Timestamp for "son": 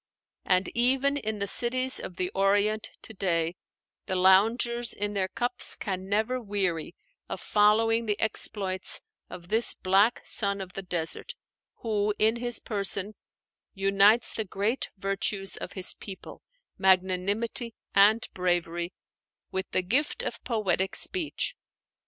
10.23-10.59